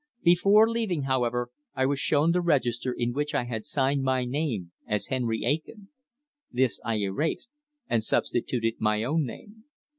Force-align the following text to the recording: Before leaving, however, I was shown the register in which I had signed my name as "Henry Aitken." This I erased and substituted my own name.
Before 0.23 0.67
leaving, 0.67 1.03
however, 1.03 1.51
I 1.75 1.85
was 1.85 1.99
shown 1.99 2.31
the 2.31 2.41
register 2.41 2.91
in 2.91 3.13
which 3.13 3.35
I 3.35 3.43
had 3.43 3.65
signed 3.65 4.01
my 4.01 4.25
name 4.25 4.71
as 4.87 5.05
"Henry 5.09 5.45
Aitken." 5.45 5.89
This 6.51 6.81
I 6.83 6.95
erased 6.97 7.49
and 7.87 8.03
substituted 8.03 8.77
my 8.79 9.03
own 9.03 9.27
name. 9.27 9.65